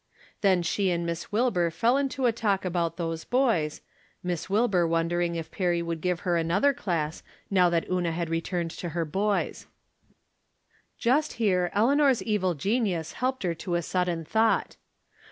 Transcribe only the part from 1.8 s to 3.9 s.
into a talk about those boys.